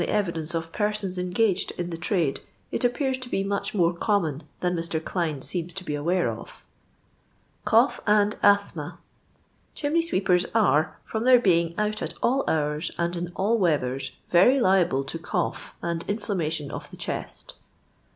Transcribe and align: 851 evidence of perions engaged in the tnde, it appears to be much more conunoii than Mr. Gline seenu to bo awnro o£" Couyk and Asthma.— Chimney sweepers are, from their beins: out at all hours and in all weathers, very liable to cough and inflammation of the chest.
851 0.01 0.25
evidence 0.25 0.55
of 0.55 0.71
perions 0.71 1.19
engaged 1.19 1.73
in 1.77 1.91
the 1.91 1.97
tnde, 1.99 2.39
it 2.71 2.83
appears 2.83 3.19
to 3.19 3.29
be 3.29 3.43
much 3.43 3.75
more 3.75 3.93
conunoii 3.93 4.41
than 4.59 4.75
Mr. 4.75 4.99
Gline 4.99 5.41
seenu 5.41 5.71
to 5.75 5.85
bo 5.85 5.91
awnro 6.03 6.37
o£" 6.39 6.63
Couyk 7.67 7.99
and 8.07 8.35
Asthma.— 8.41 8.97
Chimney 9.75 10.01
sweepers 10.01 10.47
are, 10.55 10.97
from 11.03 11.23
their 11.23 11.39
beins: 11.39 11.75
out 11.77 12.01
at 12.01 12.15
all 12.23 12.43
hours 12.49 12.89
and 12.97 13.15
in 13.15 13.31
all 13.35 13.59
weathers, 13.59 14.13
very 14.27 14.59
liable 14.59 15.03
to 15.03 15.19
cough 15.19 15.75
and 15.83 16.03
inflammation 16.07 16.71
of 16.71 16.89
the 16.89 16.97
chest. 16.97 17.53